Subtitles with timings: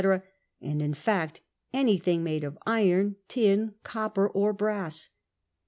[0.59, 1.41] and, in fact,
[1.73, 5.09] anything made of iron, tin, copper, or brass.